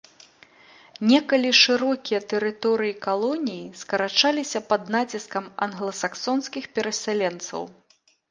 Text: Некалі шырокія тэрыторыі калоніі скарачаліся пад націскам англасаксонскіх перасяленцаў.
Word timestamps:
Некалі 1.09 1.49
шырокія 1.63 2.19
тэрыторыі 2.31 2.93
калоніі 3.05 3.77
скарачаліся 3.83 4.59
пад 4.73 4.81
націскам 4.97 5.45
англасаксонскіх 5.65 6.63
перасяленцаў. 6.79 7.61